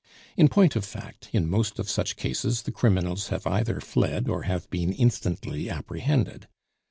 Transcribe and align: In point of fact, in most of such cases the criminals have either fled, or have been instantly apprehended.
In 0.35 0.47
point 0.49 0.75
of 0.75 0.83
fact, 0.83 1.29
in 1.31 1.47
most 1.47 1.77
of 1.77 1.87
such 1.87 2.15
cases 2.15 2.63
the 2.63 2.71
criminals 2.71 3.27
have 3.27 3.45
either 3.45 3.79
fled, 3.79 4.27
or 4.27 4.41
have 4.41 4.67
been 4.71 4.93
instantly 4.93 5.69
apprehended. 5.69 6.47